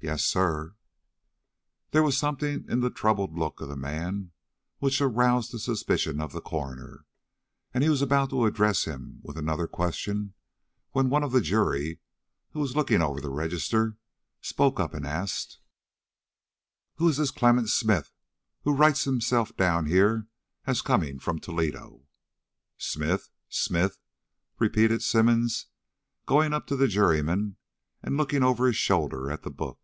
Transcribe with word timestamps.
"Yes, 0.00 0.24
sir." 0.24 0.76
There 1.90 2.04
was 2.04 2.16
something 2.16 2.64
in 2.70 2.78
the 2.78 2.88
troubled 2.88 3.36
look 3.36 3.60
of 3.60 3.66
the 3.68 3.74
man 3.74 4.30
which 4.78 5.00
aroused 5.00 5.50
the 5.50 5.58
suspicion 5.58 6.20
of 6.20 6.30
the 6.30 6.40
coroner, 6.40 7.04
and 7.74 7.82
he 7.82 7.90
was 7.90 8.00
about 8.00 8.30
to 8.30 8.44
address 8.46 8.84
him 8.84 9.18
with 9.24 9.36
another 9.36 9.66
question 9.66 10.34
when 10.92 11.10
one 11.10 11.24
of 11.24 11.32
the 11.32 11.40
jury, 11.40 11.98
who 12.52 12.60
was 12.60 12.76
looking 12.76 13.02
over 13.02 13.20
the 13.20 13.28
register, 13.28 13.96
spoke 14.40 14.78
up 14.78 14.94
and 14.94 15.04
asked: 15.04 15.58
"Who 16.98 17.08
is 17.08 17.16
this 17.16 17.32
Clement 17.32 17.68
Smith 17.68 18.12
who 18.62 18.76
writes 18.76 19.02
himself 19.02 19.56
down 19.56 19.86
here 19.86 20.28
as 20.64 20.80
coming 20.80 21.18
from 21.18 21.40
Toledo?" 21.40 22.04
"Smith? 22.76 23.30
Smith?" 23.48 23.98
repeated 24.60 25.02
Symonds, 25.02 25.66
going 26.24 26.52
up 26.52 26.68
to 26.68 26.76
the 26.76 26.86
juryman 26.86 27.56
and 28.00 28.16
looking 28.16 28.44
over 28.44 28.68
his 28.68 28.76
shoulder 28.76 29.28
at 29.28 29.42
the 29.42 29.50
book. 29.50 29.80